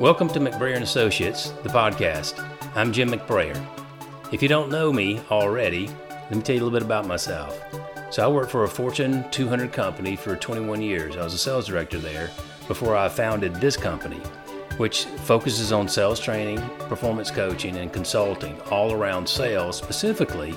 Welcome 0.00 0.28
to 0.28 0.40
McBrayer 0.40 0.76
and 0.76 0.82
Associates, 0.82 1.50
the 1.62 1.68
podcast. 1.68 2.42
I'm 2.74 2.90
Jim 2.90 3.10
McBrayer. 3.10 3.62
If 4.32 4.40
you 4.40 4.48
don't 4.48 4.70
know 4.70 4.90
me 4.90 5.20
already, 5.30 5.88
let 6.08 6.34
me 6.34 6.40
tell 6.40 6.56
you 6.56 6.62
a 6.62 6.64
little 6.64 6.78
bit 6.78 6.86
about 6.86 7.06
myself. 7.06 7.60
So 8.10 8.24
I 8.24 8.28
worked 8.28 8.50
for 8.50 8.64
a 8.64 8.68
Fortune 8.68 9.30
200 9.30 9.74
company 9.74 10.16
for 10.16 10.36
21 10.36 10.80
years. 10.80 11.18
I 11.18 11.22
was 11.22 11.34
a 11.34 11.38
sales 11.38 11.66
director 11.66 11.98
there 11.98 12.30
before 12.66 12.96
I 12.96 13.10
founded 13.10 13.56
this 13.56 13.76
company, 13.76 14.16
which 14.78 15.04
focuses 15.04 15.70
on 15.70 15.86
sales 15.86 16.18
training, 16.18 16.62
performance 16.88 17.30
coaching, 17.30 17.76
and 17.76 17.92
consulting 17.92 18.58
all 18.70 18.92
around 18.92 19.28
sales. 19.28 19.76
Specifically, 19.76 20.54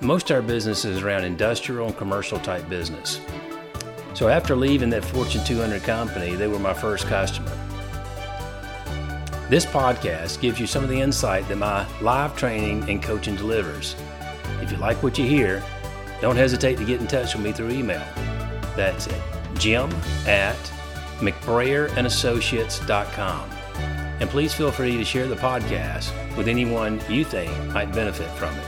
most 0.00 0.28
of 0.30 0.34
our 0.34 0.42
business 0.42 0.84
is 0.84 1.04
around 1.04 1.22
industrial 1.22 1.86
and 1.86 1.96
commercial 1.96 2.40
type 2.40 2.68
business. 2.68 3.20
So 4.14 4.26
after 4.26 4.56
leaving 4.56 4.90
that 4.90 5.04
Fortune 5.04 5.44
200 5.44 5.84
company, 5.84 6.34
they 6.34 6.48
were 6.48 6.58
my 6.58 6.74
first 6.74 7.06
customer. 7.06 7.56
This 9.54 9.64
podcast 9.64 10.40
gives 10.40 10.58
you 10.58 10.66
some 10.66 10.82
of 10.82 10.90
the 10.90 11.00
insight 11.00 11.46
that 11.46 11.54
my 11.54 11.86
live 12.00 12.36
training 12.36 12.90
and 12.90 13.00
coaching 13.00 13.36
delivers. 13.36 13.94
If 14.60 14.72
you 14.72 14.78
like 14.78 15.00
what 15.00 15.16
you 15.16 15.26
hear, 15.26 15.62
don't 16.20 16.34
hesitate 16.34 16.76
to 16.78 16.84
get 16.84 17.00
in 17.00 17.06
touch 17.06 17.36
with 17.36 17.44
me 17.44 17.52
through 17.52 17.70
email. 17.70 18.02
That's 18.74 19.06
it, 19.06 19.22
jim 19.56 19.92
at 20.26 20.56
mcbrayerandassociates.com. 21.20 23.50
And 24.18 24.28
please 24.28 24.52
feel 24.52 24.72
free 24.72 24.96
to 24.96 25.04
share 25.04 25.28
the 25.28 25.36
podcast 25.36 26.10
with 26.36 26.48
anyone 26.48 27.00
you 27.08 27.24
think 27.24 27.52
might 27.72 27.94
benefit 27.94 28.28
from 28.30 28.52
it. 28.56 28.66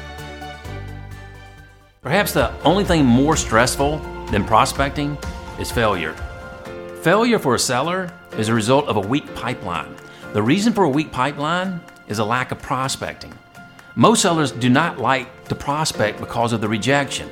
Perhaps 2.00 2.32
the 2.32 2.52
only 2.62 2.84
thing 2.84 3.04
more 3.04 3.34
stressful 3.34 3.98
than 4.30 4.44
prospecting 4.44 5.18
is 5.58 5.72
failure. 5.72 6.14
Failure 7.02 7.40
for 7.40 7.56
a 7.56 7.58
seller 7.58 8.08
is 8.38 8.48
a 8.48 8.54
result 8.54 8.86
of 8.86 8.94
a 8.94 9.00
weak 9.00 9.34
pipeline. 9.34 9.92
The 10.36 10.42
reason 10.42 10.74
for 10.74 10.84
a 10.84 10.90
weak 10.90 11.12
pipeline 11.12 11.80
is 12.08 12.18
a 12.18 12.24
lack 12.26 12.52
of 12.52 12.60
prospecting. 12.60 13.32
Most 13.94 14.20
sellers 14.20 14.52
do 14.52 14.68
not 14.68 14.98
like 14.98 15.48
to 15.48 15.54
prospect 15.54 16.20
because 16.20 16.52
of 16.52 16.60
the 16.60 16.68
rejection. 16.68 17.30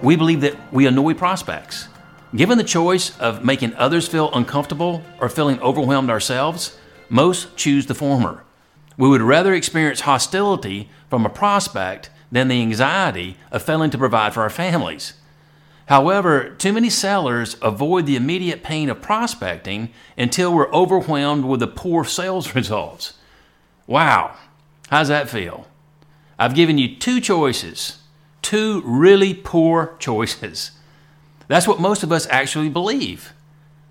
We 0.00 0.16
believe 0.16 0.40
that 0.40 0.56
we 0.72 0.86
annoy 0.86 1.12
prospects. 1.12 1.88
Given 2.34 2.56
the 2.56 2.64
choice 2.64 3.14
of 3.18 3.44
making 3.44 3.74
others 3.74 4.08
feel 4.08 4.32
uncomfortable 4.32 5.02
or 5.20 5.28
feeling 5.28 5.60
overwhelmed 5.60 6.08
ourselves, 6.08 6.78
most 7.10 7.54
choose 7.58 7.84
the 7.84 7.94
former. 7.94 8.42
We 8.96 9.10
would 9.10 9.20
rather 9.20 9.52
experience 9.52 10.00
hostility 10.00 10.88
from 11.10 11.26
a 11.26 11.28
prospect 11.28 12.08
than 12.30 12.48
the 12.48 12.62
anxiety 12.62 13.36
of 13.50 13.60
failing 13.60 13.90
to 13.90 13.98
provide 13.98 14.32
for 14.32 14.40
our 14.40 14.48
families. 14.48 15.12
However, 15.86 16.50
too 16.50 16.72
many 16.72 16.90
sellers 16.90 17.56
avoid 17.60 18.06
the 18.06 18.16
immediate 18.16 18.62
pain 18.62 18.88
of 18.88 19.02
prospecting 19.02 19.90
until 20.16 20.54
we're 20.54 20.72
overwhelmed 20.72 21.44
with 21.44 21.60
the 21.60 21.66
poor 21.66 22.04
sales 22.18 22.54
results. 22.54 23.14
Wow, 23.86 24.36
how's 24.88 25.08
that 25.08 25.28
feel? 25.28 25.66
I've 26.38 26.54
given 26.54 26.78
you 26.78 26.96
two 26.96 27.20
choices, 27.20 27.98
two 28.40 28.82
really 28.84 29.34
poor 29.34 29.96
choices. 29.98 30.72
That's 31.48 31.68
what 31.68 31.80
most 31.80 32.02
of 32.02 32.12
us 32.12 32.26
actually 32.28 32.68
believe. 32.68 33.32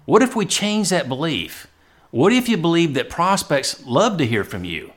What 0.06 0.24
if 0.24 0.36
we 0.36 0.46
change 0.46 0.90
that 0.90 1.08
belief? 1.08 1.68
What 2.10 2.34
if 2.34 2.50
you 2.50 2.58
believe 2.58 2.94
that 2.96 3.10
prospects 3.10 3.86
love 3.86 4.18
to 4.18 4.26
hear 4.26 4.44
from 4.44 4.66
you? 4.66 4.92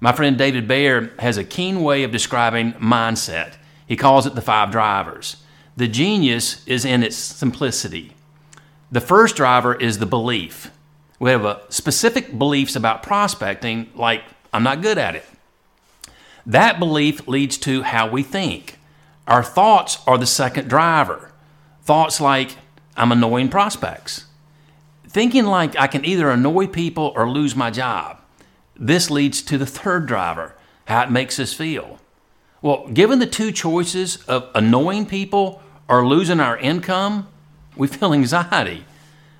My 0.00 0.12
friend 0.12 0.38
David 0.38 0.66
Bayer 0.66 1.12
has 1.18 1.36
a 1.36 1.44
keen 1.44 1.82
way 1.82 2.04
of 2.04 2.12
describing 2.12 2.72
mindset. 2.74 3.54
He 3.86 3.96
calls 3.96 4.26
it 4.26 4.34
the 4.34 4.40
five 4.40 4.70
drivers. 4.70 5.36
The 5.78 5.86
genius 5.86 6.66
is 6.66 6.84
in 6.84 7.04
its 7.04 7.14
simplicity. 7.16 8.12
The 8.90 9.00
first 9.00 9.36
driver 9.36 9.76
is 9.76 9.98
the 9.98 10.06
belief. 10.06 10.72
We 11.20 11.30
have 11.30 11.44
a 11.44 11.60
specific 11.68 12.36
beliefs 12.36 12.74
about 12.74 13.04
prospecting, 13.04 13.92
like 13.94 14.24
I'm 14.52 14.64
not 14.64 14.82
good 14.82 14.98
at 14.98 15.14
it. 15.14 15.24
That 16.44 16.80
belief 16.80 17.28
leads 17.28 17.56
to 17.58 17.82
how 17.82 18.10
we 18.10 18.24
think. 18.24 18.80
Our 19.28 19.44
thoughts 19.44 19.98
are 20.04 20.18
the 20.18 20.26
second 20.26 20.68
driver. 20.68 21.30
Thoughts 21.82 22.20
like 22.20 22.56
I'm 22.96 23.12
annoying 23.12 23.48
prospects. 23.48 24.24
Thinking 25.06 25.44
like 25.44 25.78
I 25.78 25.86
can 25.86 26.04
either 26.04 26.28
annoy 26.28 26.66
people 26.66 27.12
or 27.14 27.30
lose 27.30 27.54
my 27.54 27.70
job. 27.70 28.20
This 28.74 29.12
leads 29.12 29.42
to 29.42 29.56
the 29.56 29.64
third 29.64 30.06
driver, 30.06 30.56
how 30.86 31.02
it 31.02 31.12
makes 31.12 31.38
us 31.38 31.54
feel. 31.54 32.00
Well, 32.62 32.88
given 32.88 33.20
the 33.20 33.26
two 33.28 33.52
choices 33.52 34.24
of 34.24 34.50
annoying 34.56 35.06
people 35.06 35.62
or 35.88 36.06
losing 36.06 36.40
our 36.40 36.56
income, 36.58 37.28
we 37.76 37.88
feel 37.88 38.12
anxiety. 38.12 38.84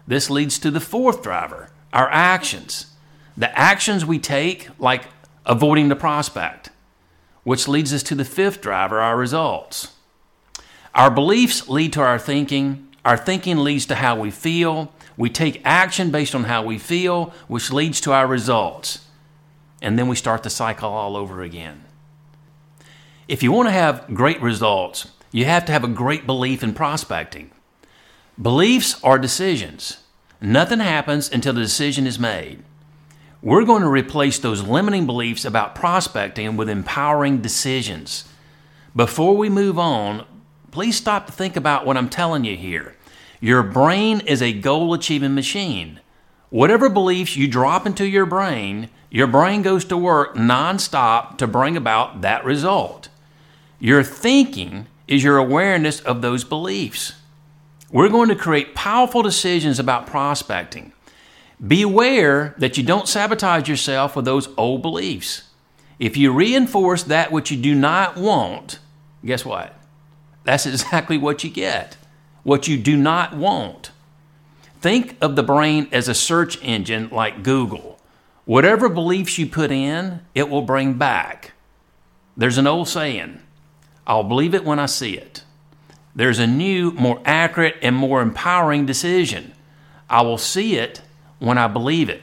This 0.06 0.30
leads 0.30 0.58
to 0.60 0.70
the 0.70 0.80
fourth 0.80 1.22
driver 1.22 1.70
our 1.92 2.10
actions. 2.10 2.86
The 3.36 3.56
actions 3.58 4.04
we 4.04 4.18
take, 4.18 4.68
like 4.78 5.04
avoiding 5.46 5.88
the 5.88 5.96
prospect, 5.96 6.70
which 7.44 7.66
leads 7.66 7.94
us 7.94 8.02
to 8.04 8.14
the 8.14 8.24
fifth 8.24 8.60
driver 8.60 9.00
our 9.00 9.16
results. 9.16 9.94
Our 10.94 11.10
beliefs 11.10 11.68
lead 11.68 11.92
to 11.94 12.02
our 12.02 12.18
thinking. 12.18 12.88
Our 13.04 13.16
thinking 13.16 13.58
leads 13.58 13.86
to 13.86 13.94
how 13.94 14.20
we 14.20 14.30
feel. 14.30 14.92
We 15.16 15.30
take 15.30 15.62
action 15.64 16.10
based 16.10 16.34
on 16.34 16.44
how 16.44 16.62
we 16.62 16.78
feel, 16.78 17.32
which 17.46 17.72
leads 17.72 18.00
to 18.02 18.12
our 18.12 18.26
results. 18.26 19.06
And 19.80 19.98
then 19.98 20.08
we 20.08 20.16
start 20.16 20.42
the 20.42 20.50
cycle 20.50 20.90
all 20.90 21.16
over 21.16 21.42
again. 21.42 21.84
If 23.28 23.42
you 23.42 23.52
want 23.52 23.68
to 23.68 23.72
have 23.72 24.12
great 24.12 24.42
results, 24.42 25.08
you 25.30 25.44
have 25.44 25.64
to 25.66 25.72
have 25.72 25.84
a 25.84 25.88
great 25.88 26.26
belief 26.26 26.62
in 26.62 26.74
prospecting. 26.74 27.50
Beliefs 28.40 29.02
are 29.02 29.18
decisions. 29.18 29.98
Nothing 30.40 30.80
happens 30.80 31.30
until 31.30 31.52
the 31.52 31.60
decision 31.60 32.06
is 32.06 32.18
made. 32.18 32.62
We're 33.42 33.64
going 33.64 33.82
to 33.82 33.88
replace 33.88 34.38
those 34.38 34.62
limiting 34.62 35.06
beliefs 35.06 35.44
about 35.44 35.74
prospecting 35.74 36.56
with 36.56 36.68
empowering 36.68 37.40
decisions. 37.40 38.24
Before 38.96 39.36
we 39.36 39.48
move 39.48 39.78
on, 39.78 40.24
please 40.70 40.96
stop 40.96 41.26
to 41.26 41.32
think 41.32 41.56
about 41.56 41.86
what 41.86 41.96
I'm 41.96 42.08
telling 42.08 42.44
you 42.44 42.56
here. 42.56 42.96
Your 43.40 43.62
brain 43.62 44.20
is 44.20 44.42
a 44.42 44.52
goal 44.52 44.92
achieving 44.94 45.34
machine. 45.34 46.00
Whatever 46.50 46.88
beliefs 46.88 47.36
you 47.36 47.46
drop 47.46 47.86
into 47.86 48.06
your 48.06 48.26
brain, 48.26 48.88
your 49.10 49.26
brain 49.26 49.62
goes 49.62 49.84
to 49.86 49.96
work 49.96 50.34
nonstop 50.34 51.38
to 51.38 51.46
bring 51.46 51.76
about 51.76 52.22
that 52.22 52.44
result. 52.44 53.08
Your 53.78 54.02
thinking 54.02 54.86
is 55.08 55.24
your 55.24 55.38
awareness 55.38 56.00
of 56.00 56.22
those 56.22 56.44
beliefs. 56.44 57.14
We're 57.90 58.10
going 58.10 58.28
to 58.28 58.36
create 58.36 58.74
powerful 58.74 59.22
decisions 59.22 59.78
about 59.78 60.06
prospecting. 60.06 60.92
Be 61.66 61.82
aware 61.82 62.54
that 62.58 62.76
you 62.76 62.84
don't 62.84 63.08
sabotage 63.08 63.68
yourself 63.68 64.14
with 64.14 64.26
those 64.26 64.48
old 64.56 64.82
beliefs. 64.82 65.44
If 65.98 66.16
you 66.16 66.32
reinforce 66.32 67.02
that 67.04 67.32
which 67.32 67.50
you 67.50 67.56
do 67.56 67.74
not 67.74 68.16
want, 68.16 68.78
guess 69.24 69.44
what? 69.44 69.74
That's 70.44 70.66
exactly 70.66 71.18
what 71.18 71.42
you 71.42 71.50
get. 71.50 71.96
What 72.44 72.68
you 72.68 72.76
do 72.76 72.96
not 72.96 73.34
want. 73.34 73.90
Think 74.80 75.16
of 75.20 75.34
the 75.34 75.42
brain 75.42 75.88
as 75.90 76.06
a 76.08 76.14
search 76.14 76.62
engine 76.62 77.08
like 77.10 77.42
Google. 77.42 77.98
Whatever 78.44 78.88
beliefs 78.88 79.38
you 79.38 79.46
put 79.46 79.72
in, 79.72 80.20
it 80.34 80.48
will 80.48 80.62
bring 80.62 80.94
back. 80.94 81.52
There's 82.36 82.58
an 82.58 82.68
old 82.68 82.88
saying 82.88 83.40
I'll 84.08 84.24
believe 84.24 84.54
it 84.54 84.64
when 84.64 84.78
I 84.78 84.86
see 84.86 85.16
it. 85.16 85.42
There's 86.16 86.38
a 86.38 86.46
new, 86.46 86.90
more 86.92 87.20
accurate, 87.24 87.76
and 87.82 87.94
more 87.94 88.22
empowering 88.22 88.86
decision. 88.86 89.52
I 90.08 90.22
will 90.22 90.38
see 90.38 90.76
it 90.76 91.02
when 91.38 91.58
I 91.58 91.68
believe 91.68 92.08
it. 92.08 92.22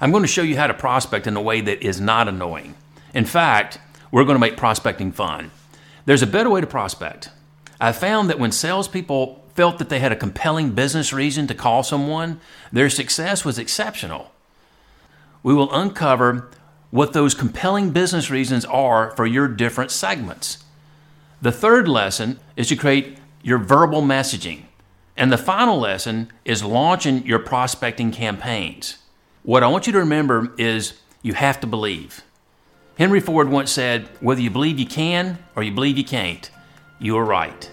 I'm 0.00 0.10
going 0.10 0.24
to 0.24 0.28
show 0.28 0.42
you 0.42 0.56
how 0.56 0.66
to 0.66 0.74
prospect 0.74 1.28
in 1.28 1.36
a 1.36 1.40
way 1.40 1.60
that 1.60 1.82
is 1.82 2.00
not 2.00 2.26
annoying. 2.28 2.74
In 3.14 3.24
fact, 3.24 3.78
we're 4.10 4.24
going 4.24 4.34
to 4.34 4.40
make 4.40 4.56
prospecting 4.56 5.12
fun. 5.12 5.52
There's 6.04 6.22
a 6.22 6.26
better 6.26 6.50
way 6.50 6.60
to 6.60 6.66
prospect. 6.66 7.30
I 7.80 7.92
found 7.92 8.28
that 8.28 8.40
when 8.40 8.50
salespeople 8.52 9.44
felt 9.54 9.78
that 9.78 9.88
they 9.88 10.00
had 10.00 10.12
a 10.12 10.16
compelling 10.16 10.72
business 10.72 11.12
reason 11.12 11.46
to 11.46 11.54
call 11.54 11.82
someone, 11.82 12.40
their 12.72 12.90
success 12.90 13.44
was 13.44 13.58
exceptional. 13.58 14.32
We 15.42 15.54
will 15.54 15.72
uncover 15.72 16.50
what 16.90 17.12
those 17.12 17.34
compelling 17.34 17.90
business 17.90 18.30
reasons 18.30 18.64
are 18.64 19.12
for 19.12 19.26
your 19.26 19.48
different 19.48 19.90
segments. 19.90 20.62
The 21.42 21.52
third 21.52 21.88
lesson 21.88 22.38
is 22.56 22.68
to 22.68 22.76
create 22.76 23.18
your 23.42 23.58
verbal 23.58 24.00
messaging. 24.00 24.62
And 25.16 25.32
the 25.32 25.36
final 25.36 25.78
lesson 25.78 26.30
is 26.44 26.62
launching 26.62 27.26
your 27.26 27.40
prospecting 27.40 28.12
campaigns. 28.12 28.98
What 29.42 29.64
I 29.64 29.66
want 29.66 29.88
you 29.88 29.92
to 29.92 29.98
remember 29.98 30.52
is 30.56 30.94
you 31.20 31.34
have 31.34 31.60
to 31.60 31.66
believe. 31.66 32.22
Henry 32.96 33.18
Ford 33.18 33.48
once 33.48 33.72
said, 33.72 34.08
Whether 34.20 34.40
you 34.40 34.50
believe 34.50 34.78
you 34.78 34.86
can 34.86 35.38
or 35.56 35.64
you 35.64 35.72
believe 35.72 35.98
you 35.98 36.04
can't, 36.04 36.48
you 37.00 37.16
are 37.18 37.24
right. 37.24 37.68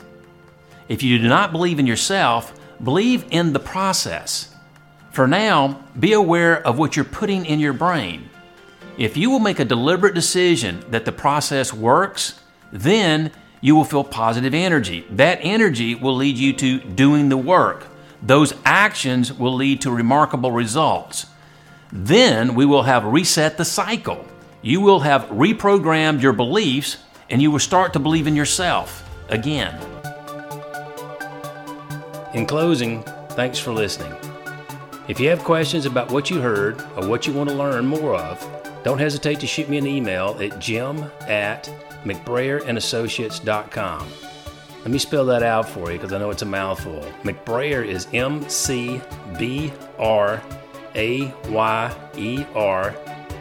If 0.88 1.04
you 1.04 1.20
do 1.20 1.28
not 1.28 1.52
believe 1.52 1.78
in 1.78 1.86
yourself, 1.86 2.60
believe 2.84 3.24
in 3.30 3.54
the 3.54 3.60
process. 3.60 4.56
For 5.12 5.28
now, 5.28 5.84
be 6.00 6.14
aware 6.14 6.66
of 6.66 6.80
what 6.80 6.96
you're 6.96 7.06
putting 7.06 7.46
in 7.46 7.60
your 7.60 7.74
brain. 7.74 8.32
If 8.98 9.16
you 9.16 9.30
will 9.30 9.40
make 9.40 9.60
a 9.60 9.66
deliberate 9.66 10.16
decision 10.16 10.84
that 10.90 11.06
the 11.06 11.12
process 11.12 11.72
works, 11.72 12.40
then 12.72 13.32
you 13.62 13.76
will 13.76 13.84
feel 13.84 14.04
positive 14.04 14.54
energy. 14.54 15.06
That 15.10 15.40
energy 15.42 15.96
will 15.96 16.16
lead 16.16 16.38
you 16.38 16.54
to 16.54 16.80
doing 16.80 17.30
the 17.30 17.38
work. 17.38 17.88
those 18.22 18.54
actions 18.66 19.32
will 19.32 19.54
lead 19.56 19.82
to 19.82 19.92
remarkable 19.92 20.52
results. 20.52 21.28
Then 21.92 22.54
we 22.56 22.66
will 22.66 22.84
have 22.84 23.06
reset 23.06 23.58
the 23.58 23.66
cycle. 23.66 24.26
You 24.62 24.82
will 24.82 25.00
have 25.00 25.24
reprogrammed 25.26 26.22
your 26.22 26.34
beliefs 26.34 26.98
and 27.30 27.42
you 27.42 27.52
will 27.52 27.60
start 27.60 27.94
to 27.94 28.00
believe 28.00 28.28
in 28.28 28.36
yourself 28.36 29.08
again. 29.30 29.80
In 32.34 32.46
closing, 32.46 33.04
thanks 33.30 33.58
for 33.58 33.72
listening. 33.72 34.29
If 35.10 35.20
you 35.20 35.28
have 35.30 35.44
questions 35.44 35.86
about 35.88 36.12
what 36.12 36.30
you 36.30 36.40
heard 36.40 36.80
or 36.96 37.08
what 37.08 37.26
you 37.26 37.34
want 37.34 37.50
to 37.50 37.56
learn 37.56 37.88
more 37.88 38.14
of, 38.14 38.48
don't 38.84 39.00
hesitate 39.00 39.40
to 39.40 39.48
shoot 39.48 39.68
me 39.68 39.80
an 39.80 39.88
email 39.88 40.38
at 40.40 40.60
jim 40.60 41.04
at 41.22 41.64
mcbrayerandassociates.com. 42.04 44.08
Let 44.82 44.92
me 44.92 45.00
spell 45.00 45.26
that 45.26 45.42
out 45.42 45.68
for 45.68 45.92
you 45.92 45.98
because 45.98 46.14
I 46.14 46.20
know 46.20 46.30
it's 46.30 46.44
a 46.44 46.46
mouthful. 46.46 47.04
McBrayer 47.24 47.84
is 47.84 48.08
M 48.14 48.48
C 48.48 49.02
B 49.40 49.74
R 49.98 50.44
A 50.94 51.34
Y 51.50 51.96
E 52.16 52.46
R 52.54 52.96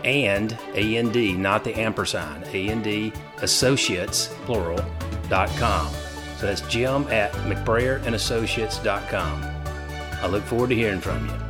and 0.04 0.56
A 0.72 0.96
N 0.96 1.12
D, 1.12 1.34
not 1.34 1.64
the 1.64 1.78
ampersand, 1.78 2.44
A 2.46 2.70
N 2.70 2.80
D 2.80 3.12
associates, 3.42 4.34
plural, 4.46 4.82
dot 5.28 5.50
com. 5.58 5.92
So 6.38 6.46
that's 6.46 6.62
jim 6.62 7.06
at 7.08 7.30
mcbrayerandassociates.com. 7.32 9.44
I 10.22 10.26
look 10.28 10.44
forward 10.44 10.70
to 10.70 10.74
hearing 10.74 11.02
from 11.02 11.28
you. 11.28 11.47